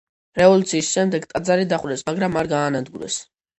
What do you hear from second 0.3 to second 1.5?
რევოლუციის შემდეგ